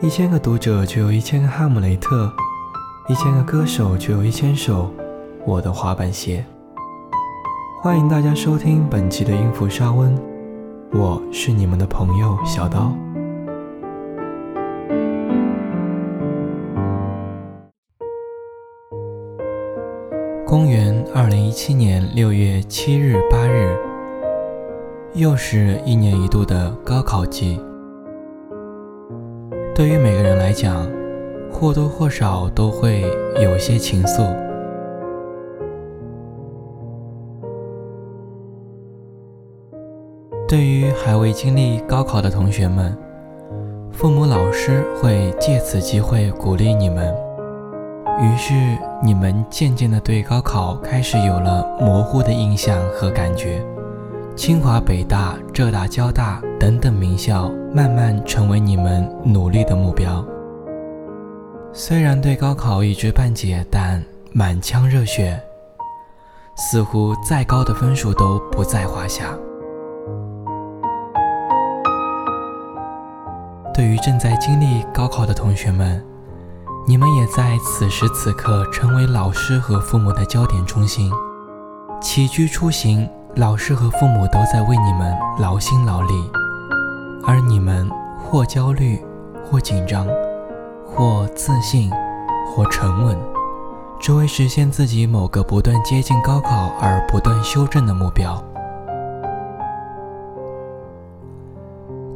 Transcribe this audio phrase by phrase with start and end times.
[0.00, 2.32] 一千个读者就有一千个哈姆雷特，
[3.08, 4.94] 一千个歌手就有一千首
[5.44, 6.46] 我的滑板鞋。
[7.82, 10.16] 欢迎大家收听本期的音符沙温，
[10.92, 12.96] 我是你们的朋友小刀。
[20.46, 23.76] 公元二零一七年六月七日、八日，
[25.14, 27.60] 又是一年一度的高考季。
[29.78, 30.90] 对于每个人来讲，
[31.52, 33.04] 或多或少都会
[33.40, 34.34] 有些情愫。
[40.48, 42.92] 对于还未经历高考的同学们，
[43.92, 47.14] 父母、老师会借此机会鼓励你们，
[48.20, 48.54] 于是
[49.00, 53.64] 你们渐渐的对高考开始有了模糊的印象和感觉。
[54.34, 60.24] 清华、北大、浙大、交大等等名校慢慢成为你们努力的目标。
[61.72, 64.02] 虽然对高考一知半解，但
[64.32, 65.40] 满腔热血，
[66.56, 69.26] 似乎再高的分数都不在话下。
[73.74, 76.04] 对于正在经历高考的同学们，
[76.86, 81.12] 你们也在此时此刻成为老师和父母的焦点中心，
[82.00, 83.08] 起居出行。
[83.36, 86.30] 老师和父母都在为你们劳心劳力，
[87.28, 87.86] 而你们
[88.18, 89.04] 或焦虑，
[89.44, 90.06] 或紧张，
[90.86, 91.92] 或自信，
[92.46, 93.14] 或沉稳，
[94.00, 98.42] 只为实现自己某个不断接近高考而不断修正的目标。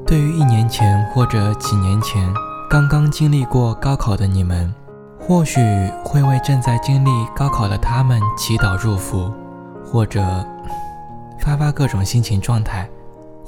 [0.06, 2.32] 对于一年前或者几年前
[2.70, 4.74] 刚刚经历过高考的你们，
[5.20, 5.60] 或许
[6.02, 9.30] 会为正在经历高考的他们祈祷祝福，
[9.84, 10.22] 或者。
[11.38, 12.88] 发发各种心情状态，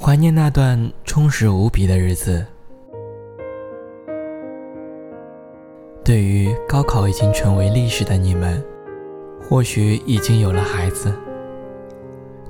[0.05, 2.45] 怀念那段充实无比的日子。
[6.05, 8.63] 对于高考已经成为历史的你们，
[9.41, 11.11] 或许已经有了孩子，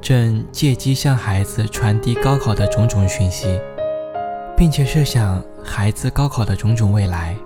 [0.01, 3.61] 正借机向孩子传递高考的种种讯息，
[4.57, 7.37] 并且设想孩子高考的种种未来。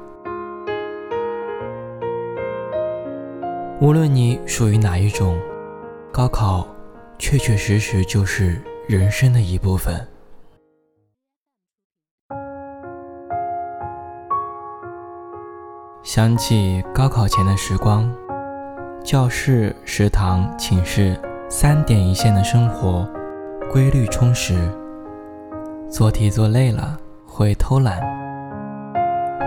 [3.79, 5.39] 无论你属于哪一种，
[6.11, 6.67] 高考。
[7.21, 9.95] 确确实实就是人生的一部分。
[16.03, 18.11] 想起高考前的时光，
[19.05, 23.07] 教室、食堂、寝室三点一线的生活，
[23.71, 24.57] 规律充实。
[25.91, 26.97] 做题做累了
[27.27, 28.01] 会偷懒，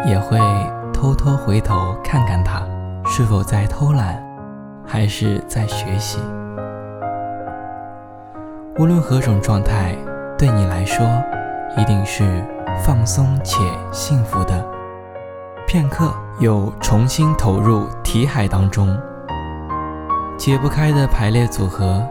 [0.07, 0.38] 也会
[0.94, 2.62] 偷偷回头看看他
[3.07, 4.24] 是否在偷懒，
[4.85, 6.19] 还是在学习。
[8.81, 9.96] 无论何种状态，
[10.36, 11.06] 对你来说，
[11.78, 12.44] 一定是
[12.84, 13.59] 放松且
[13.92, 14.66] 幸福的。
[15.68, 18.97] 片刻又重新投入题海当中，
[20.36, 22.03] 解不开的排列组合，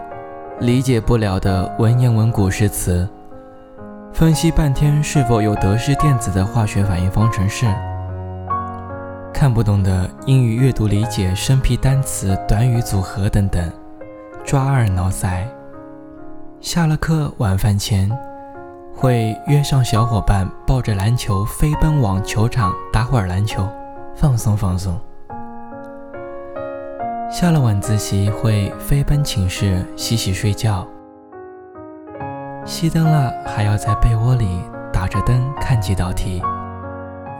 [0.60, 3.08] 理解不了的文言文古诗词，
[4.12, 7.66] 分析半天是否有得失电子的化学反应方程式，
[9.34, 13.60] 看不懂的英语阅读理解生僻单词短语组合等等，
[14.44, 15.42] 抓耳挠腮。
[16.60, 18.10] 下了课，晚饭前
[18.94, 23.66] 会约上小伙伴，抱着篮球飞奔往球场打会儿篮球，
[24.14, 25.00] 放松放松。
[27.30, 30.86] 下了晚自习会飞奔寝室洗洗睡觉。
[32.66, 34.60] 熄灯了，还要在被窝里
[34.92, 36.42] 打着灯看几道题。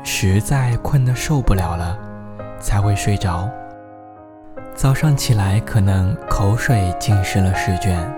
[0.03, 1.99] 实在困得受不了了，
[2.59, 3.47] 才会睡着。
[4.75, 8.11] 早上起来，可能口水浸湿了试卷。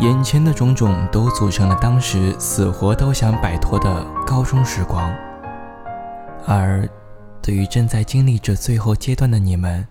[0.00, 5.14] 眼前的种种都组成了当时死活都想摆脱的高中时光，
[6.46, 6.88] 而
[7.40, 9.86] 对于正在经历着最后阶段的你们，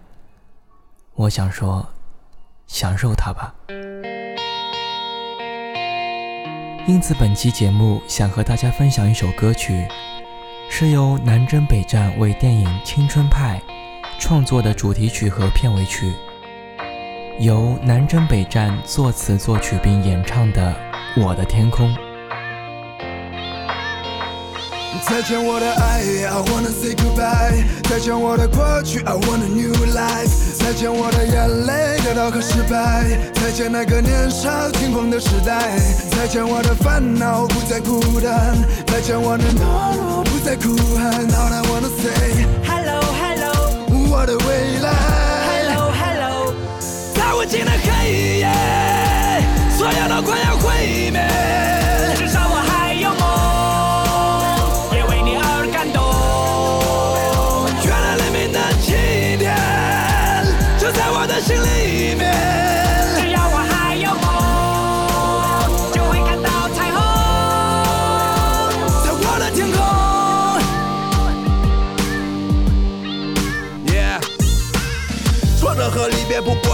[1.15, 1.87] 我想说，
[2.67, 3.55] 享受它吧。
[6.85, 9.87] 因此，本期节目想和大家分享一首歌曲，
[10.69, 13.61] 是由南征北战为电影《青春派》
[14.21, 16.11] 创作的主题曲和片尾曲。
[17.39, 20.73] 由南征北战作词作曲并演唱的
[21.23, 21.89] 《我的天空》。
[25.05, 27.65] 再见我的爱，I wanna say goodbye。
[27.89, 30.59] 再见我的过去，I want a new life。
[30.59, 33.03] 再见我的眼泪，得到和失败。
[33.33, 35.77] 再见那个年少轻狂的时代。
[36.11, 38.55] 再见我的烦恼，不再孤单。
[38.85, 41.27] 再见我的懦弱，不再哭喊。
[41.27, 42.45] All I wanna say
[47.53, 48.49] 无尽的黑夜，
[49.77, 51.52] 所有都快要毁灭。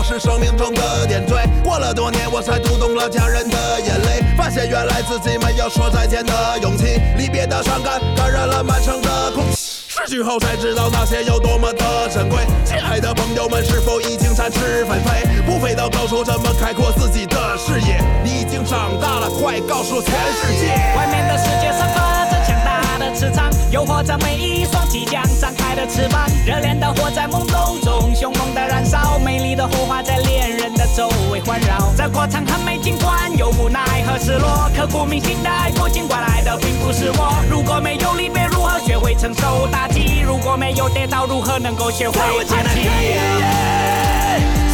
[0.09, 1.35] 是生命中的点缀。
[1.63, 6.33] 过了多年，我才读懂了家人的眼泪，发现原来自己没有说再见的
[6.63, 6.99] 勇气。
[7.15, 9.85] 离别的伤感感染了满城的空气。
[9.87, 12.39] 失去后才知道那些有多么的珍贵。
[12.65, 18.01] 亲爱的朋友们，是否已经展翅纷飞，不飞到高处，怎么开阔自己的视野？
[18.23, 20.11] 你已经长大了，快告诉全
[20.41, 20.73] 世界！
[20.97, 26.27] 外面的世界散发着强大的磁场，诱惑着每一双即将张开的翅膀。
[26.47, 31.91] 热恋的火在懵懂中凶猛的燃烧，美丽的火花在恋人的周围环绕。
[31.97, 37.35] 这过程很美，尽管有无奈和失落，刻骨铭心的爱过，尽管来的并不是我。
[37.49, 40.21] 如果没有离别，如何学会承受打击？
[40.25, 42.87] 如果没有跌倒，如何能够学会爬起？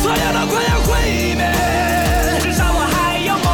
[0.04, 1.52] 所有都快要毁灭。
[2.42, 3.50] 至少我还有梦，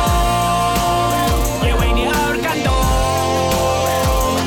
[1.65, 2.69] 也为你而感动。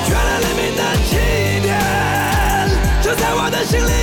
[0.06, 1.16] 原来黎明的起
[1.62, 1.72] 点
[3.02, 3.93] 就在我的心里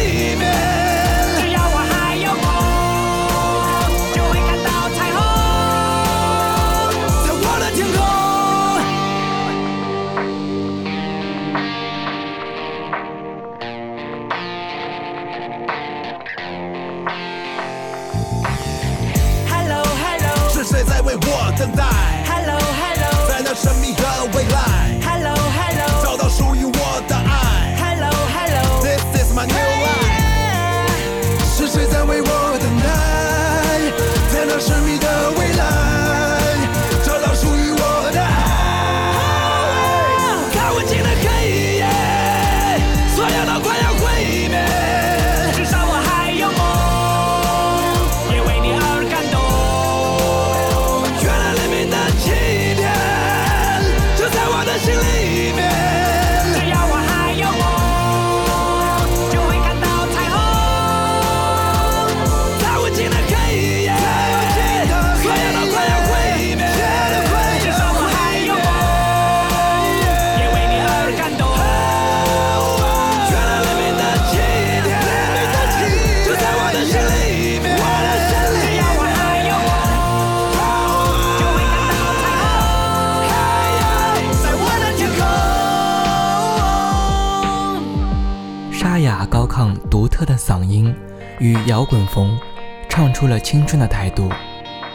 [91.42, 92.40] 与摇滚风，
[92.88, 94.32] 唱出了青春的态度。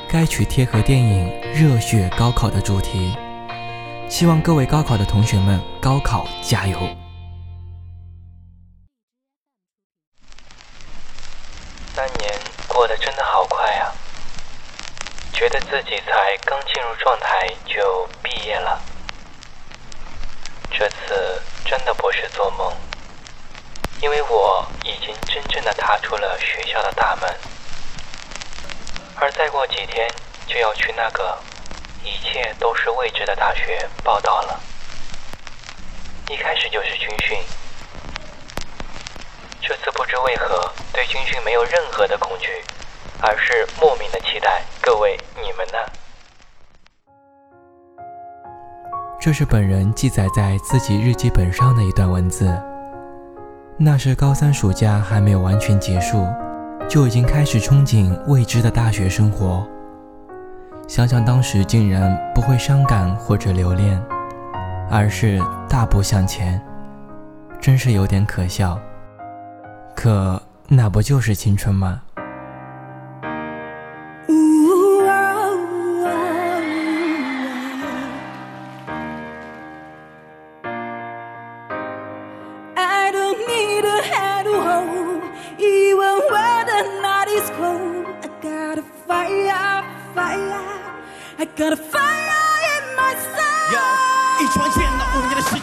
[0.08, 3.16] 该曲贴合电影《热血高考》的主题，
[4.08, 6.78] 希望各位高考的同学们高考加油！
[11.92, 12.32] 三年
[12.68, 13.90] 过得真的好快啊，
[15.32, 18.80] 觉得自己才刚进入状态就毕业了。
[20.70, 22.72] 这次真的不是做梦。
[24.02, 27.34] 因为我已经真正的踏出了学校的大门，
[29.16, 30.08] 而再过几天
[30.46, 31.38] 就要去那个
[32.04, 34.60] 一切都是未知的大学报道了。
[36.28, 37.38] 一开始就是军训，
[39.62, 42.62] 这次不知为何对军训没有任何的恐惧，
[43.22, 44.62] 而是莫名的期待。
[44.82, 45.78] 各位，你们呢？
[49.18, 52.46] 这是本人记载在自己日记本上的一段文字。
[53.78, 56.26] 那是高三暑假还没有完全结束，
[56.88, 59.66] 就已经开始憧憬未知的大学生活。
[60.88, 64.02] 想想当时竟然不会伤感或者留恋，
[64.90, 66.58] 而是大步向前，
[67.60, 68.80] 真是有点可笑。
[69.94, 72.00] 可那不就是青春吗？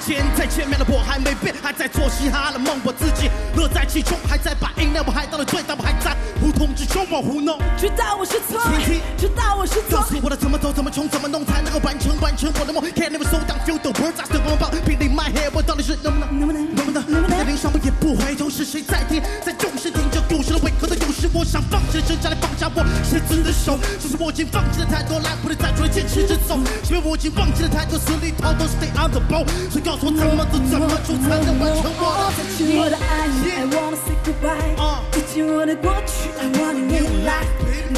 [0.06, 7.58] 间，再见面的我还没变，还在做嘻哈的梦，我自己乐在其中，还在把音量我还到了最大，我还在胡同之中我胡弄。
[7.78, 10.00] 知道我是错前提，知道我是错。
[10.00, 10.04] 告。
[10.04, 12.84] 诉我的怎么走，怎么冲，怎么弄才能够完成完成我的梦。
[12.92, 14.76] Can't never slow down, feel the words I still wanna pop.
[14.86, 16.40] Beat in my head，我到底是能不能？
[16.40, 17.04] 能不能能不能？
[17.08, 17.38] 能不能？
[17.38, 19.22] 在临上我也不回头，是谁在听？
[19.46, 26.60] 在重视听着故事的胃口的有时我想放弃了挣扎来放下我写字的手，只是我已经放弃了太多，来不及再追，坚持着走。
[26.84, 29.48] 是因为我已经忘记了太多，死里逃脱，stay on the boat。
[29.72, 34.74] 所以告诉我怎么走，怎么做才能完成我的再见我的爱，I wanna say goodbye。
[35.12, 37.46] 再见我的过去，I wanna new life。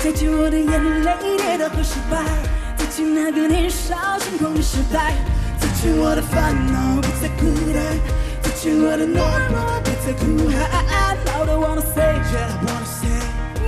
[0.03, 2.19] 再见我的眼泪，跌倒和失败。
[2.75, 5.13] 再见那个年少轻狂的时代。
[5.57, 7.97] 再见我的烦恼，不再孤单。
[8.41, 11.15] 再见我的懦弱，不再哭喊。
[11.39, 13.07] All I wanna say，Yeah, I wanna say.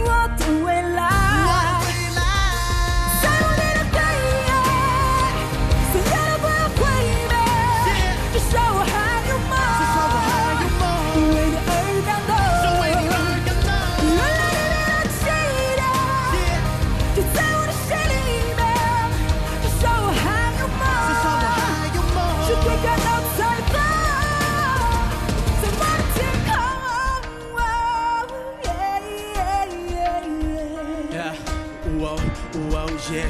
[0.03, 0.67] 我的未
[0.97, 1.66] 来。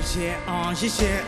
[0.08, 1.22] 谢谢啊，谢谢。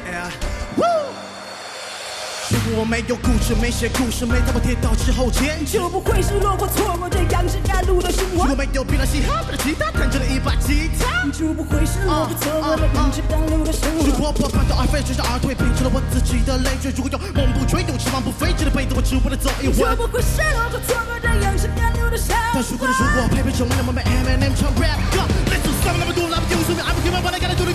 [2.50, 5.60] 如果我没有故事，没写故事，没在我跌倒之后捡。
[5.68, 8.56] 就不会是落魄错过这样是赶路的生活如果。
[8.56, 11.28] 没有比了嘻哈，比了吉他，弹着了一把吉他。
[11.30, 14.32] 就不会是落魄错过了人之赶路的生是活。
[14.32, 16.90] 活泼半途而废，随着而退，拼出了我自己的累赘。
[16.96, 19.84] 如果有梦不追，有翅膀不飞，只能背着我只为了走一就。
[20.00, 27.38] 不会是落魄错过这样是赶路的生但如果的如果配备成为了我们 Eminem 唱 rap God Let's do something I'm doing I'm doing something I'm but I
[27.38, 27.69] gotta do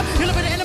[0.00, 0.59] a little bit of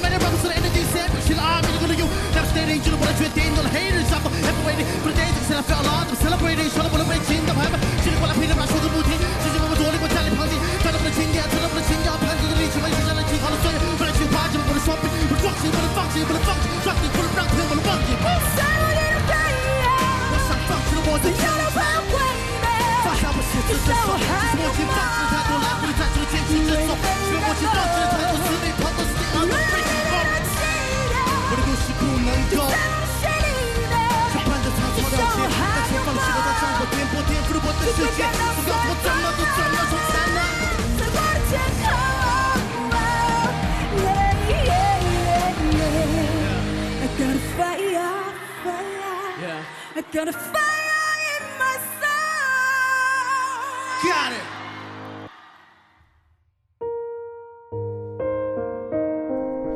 [50.16, 53.60] got a fire in my soul.
[54.02, 54.40] Got it。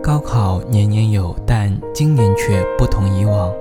[0.01, 3.53] 高考年年有，但今年却不同以往，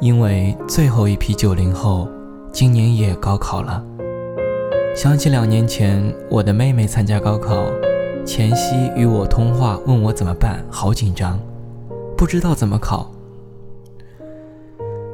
[0.00, 2.08] 因为最后一批九零后
[2.52, 3.84] 今年也高考了。
[4.94, 7.66] 想起两年前我的妹妹参加高考，
[8.24, 11.40] 前夕与我通话，问我怎么办，好紧张，
[12.16, 13.10] 不知道怎么考。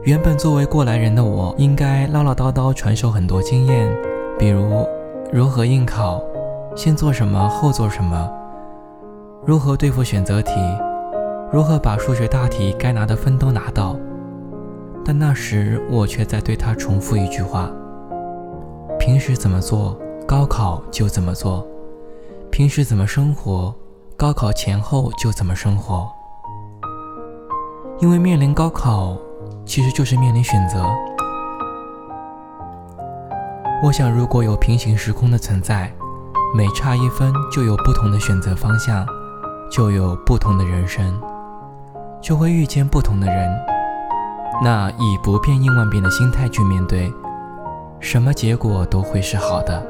[0.08, 3.94] 原本作为过来人的我，应该唠唠叨叨传授很多经验，
[4.38, 4.88] 比如
[5.30, 6.18] 如何应考，
[6.74, 8.26] 先做什么，后做什么。
[9.44, 10.52] 如何对付选择题，
[11.52, 13.96] 如何把数学大题该拿的分都拿到。
[15.04, 17.70] 但那时我却在对他重复一句话：
[18.98, 19.94] 平时怎么做，
[20.26, 21.62] 高考就怎么做；
[22.50, 23.74] 平时怎么生活，
[24.16, 26.08] 高考前后就怎么生活。
[28.00, 29.14] 因为面临高考，
[29.68, 30.82] 其实就是面临选择。
[33.82, 35.92] 我想，如果有平行时空的存在，
[36.56, 39.06] 每差一分就有不同的选择方向。
[39.70, 41.20] 就有不同的人生，
[42.22, 43.54] 就会遇见不同的人。
[44.64, 47.12] 那以不变应万变的心态去面对，
[48.00, 49.86] 什么结果都会是好的。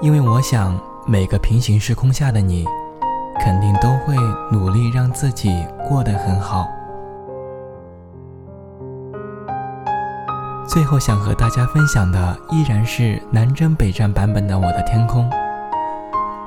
[0.00, 2.64] 因为我想，每个平行时空下的你，
[3.40, 4.14] 肯定都会
[4.52, 6.68] 努力让自己过得很好。
[10.68, 15.24] 最后想和大家分享的，依然是南征北战版本的《我的天空》。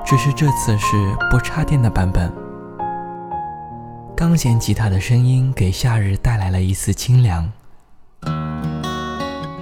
[0.04, 2.30] 只是这次是不插电的版本。
[4.14, 7.50] 钢弦吉他的声音给夏日带来了一丝清凉。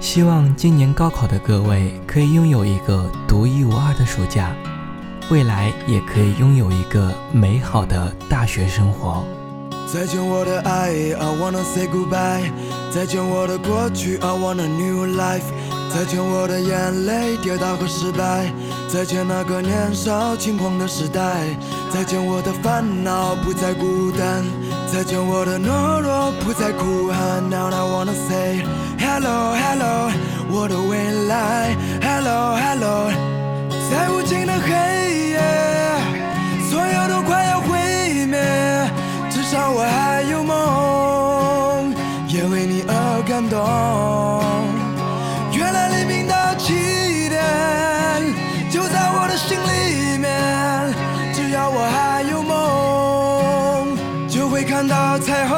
[0.00, 4.50] 希望今年高考的各位可以拥有一个独一无二的暑假，
[5.30, 9.24] 未来也可以拥有一个美好的大学生活。
[9.90, 12.52] 再见我的爱，I wanna say goodbye。
[12.90, 15.48] 再见我的过去，I want a new life。
[15.90, 18.52] 再见我的眼泪，跌倒和失败。
[18.86, 21.46] 再见那个年少轻狂的时代。
[21.90, 24.44] 再见我的烦恼，不再孤单。
[24.92, 27.48] 再见我的懦弱，不再哭喊。
[27.48, 28.62] Now I wanna say
[28.98, 30.10] hello hello，
[30.50, 31.74] 我的未来。
[32.02, 33.10] Hello hello，
[33.90, 34.97] 在无尽的黑
[39.70, 41.94] 我还有梦，
[42.28, 43.58] 也为你而感动。
[45.52, 47.38] 原来黎明的起点
[48.70, 50.92] 就在我的心里面，
[51.32, 53.96] 只要我还有梦，
[54.28, 55.56] 就会看到彩虹，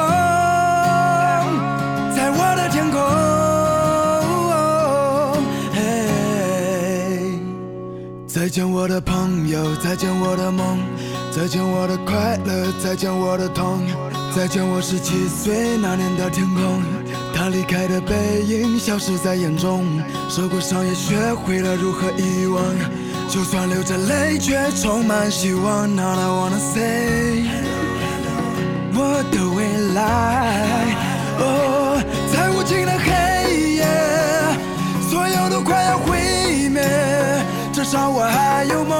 [2.15, 2.99] 在我的天空。
[5.73, 5.79] 嘿
[8.27, 10.77] 再见我的朋友，再见我的梦，
[11.31, 13.81] 再见我的快乐，再见我的痛，
[14.35, 16.83] 再见我十七岁那年的天空，
[17.33, 19.85] 他离开的背影消失在眼中，
[20.29, 22.61] 受过伤也学会了如何遗忘。
[23.29, 25.87] 就算流着泪，却充满希望。
[25.95, 27.45] Now I wanna say，
[28.93, 30.03] 我的未来，
[31.39, 33.87] 哦，在无尽的黑夜，
[35.09, 36.83] 所有都快要毁灭，
[37.71, 38.99] 至少我还有梦，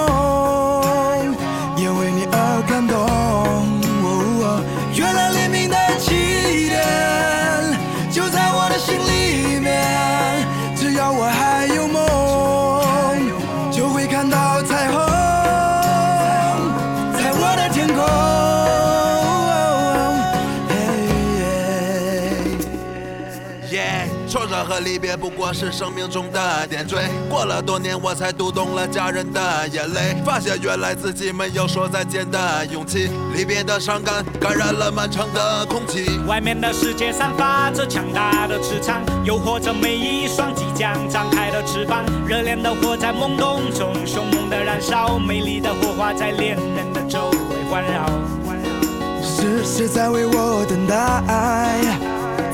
[24.63, 26.97] 和离别不过是生命中的点缀。
[27.29, 33.09] 过了多年，我才读懂了家人的眼泪，发现原来自己没有说再见的勇气。
[33.33, 36.19] 离别的伤感感染了漫长的空气。
[36.27, 42.03] 外面的世界散发着强大的磁场，诱惑着每一双即将张开的翅膀。
[42.27, 48.05] 热烈的火在懵懂中凶猛的燃烧，美丽的火花在恋人的周围环绕。
[48.45, 51.81] 环绕是谁在为我等待？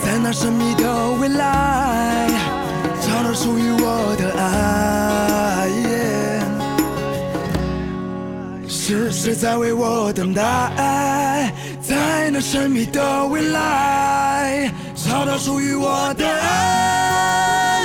[0.04, 1.87] 在那神秘的未来，
[3.40, 5.70] 属于我的爱。
[8.68, 11.54] 是谁在为我等待？
[11.80, 17.84] 在那神秘的未来，找到属于我的爱。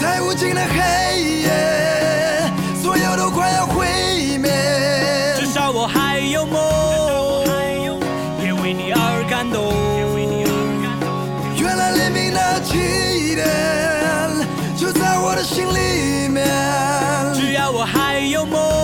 [0.00, 1.50] 在无尽的黑夜，
[2.80, 3.86] 所有都快要毁
[4.38, 4.52] 灭。
[5.36, 6.56] 至少我还有梦，
[17.70, 18.83] 我还有梦，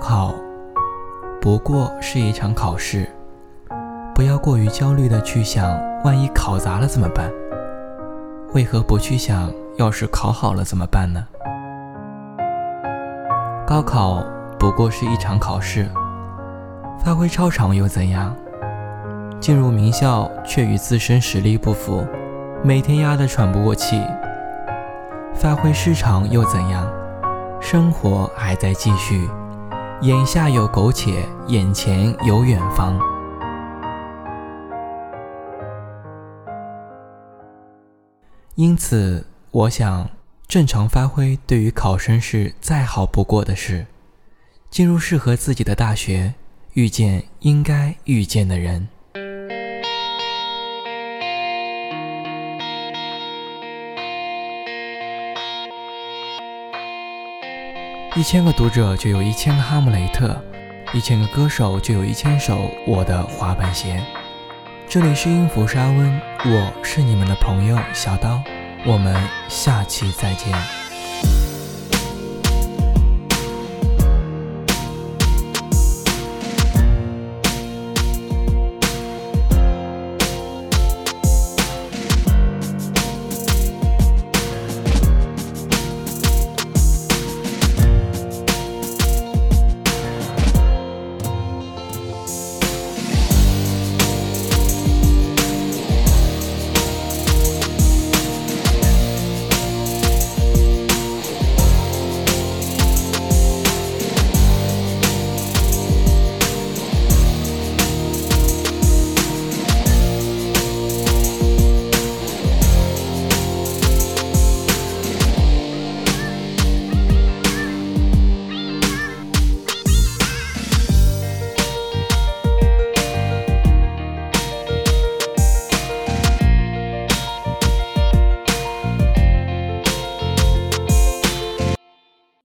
[0.00, 0.34] 考
[1.42, 3.06] 不过是一场考试，
[4.14, 7.30] 不要过于焦虑的去想，万一考砸了怎么办？
[8.54, 11.22] 为何不去想，要是考好了怎么办呢？
[13.66, 14.24] 高考
[14.58, 15.86] 不过是一场考试，
[17.04, 18.34] 发挥超常又怎样？
[19.38, 22.06] 进入名校却与自身实力不符，
[22.62, 24.02] 每天压得喘不过气。
[25.34, 26.86] 发挥失常又怎样？
[27.60, 29.28] 生活还在继续。
[30.02, 32.98] 眼下有苟且，眼前有远方。
[38.54, 40.08] 因此，我想，
[40.48, 43.86] 正常发挥对于考生是再好不过的事。
[44.70, 46.32] 进入适合自己的大学，
[46.72, 48.88] 遇见应该遇见的人。
[58.20, 60.38] 一千个读者就有一千个哈姆雷特，
[60.92, 63.98] 一千个歌手就有一千首我的滑板鞋。
[64.86, 68.42] 这里是音符沙温，我是你们的朋友小刀，
[68.84, 69.16] 我们
[69.48, 70.79] 下期再见。